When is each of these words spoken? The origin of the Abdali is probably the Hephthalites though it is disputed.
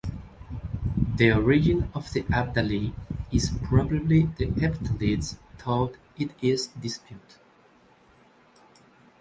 The 1.17 1.31
origin 1.31 1.91
of 1.93 2.11
the 2.11 2.23
Abdali 2.23 2.91
is 3.31 3.51
probably 3.61 4.23
the 4.35 4.47
Hephthalites 4.47 5.37
though 5.63 5.93
it 6.17 6.31
is 6.41 6.69
disputed. 6.69 7.35